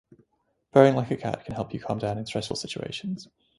Purring 0.73 0.95
like 0.95 1.11
a 1.11 1.15
cat 1.15 1.45
can 1.45 1.53
help 1.53 1.75
you 1.75 1.79
calm 1.79 1.99
down 1.99 2.17
in 2.17 2.25
stressful 2.25 2.55
situations. 2.55 3.27